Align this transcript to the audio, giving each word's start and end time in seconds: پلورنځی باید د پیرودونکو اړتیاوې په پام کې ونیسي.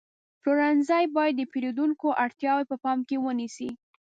پلورنځی 0.41 1.03
باید 1.15 1.33
د 1.37 1.41
پیرودونکو 1.51 2.07
اړتیاوې 2.23 2.65
په 2.71 2.75
پام 2.83 2.99
کې 3.07 3.15
ونیسي. 3.25 3.69